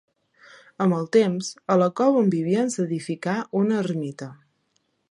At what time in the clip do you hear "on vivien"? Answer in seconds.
2.25-2.75